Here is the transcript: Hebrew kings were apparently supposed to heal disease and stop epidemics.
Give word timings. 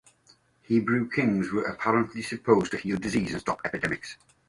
Hebrew 0.63 1.11
kings 1.11 1.51
were 1.51 1.61
apparently 1.65 2.23
supposed 2.23 2.71
to 2.71 2.77
heal 2.77 2.97
disease 2.97 3.33
and 3.33 3.41
stop 3.41 3.61
epidemics. 3.63 4.17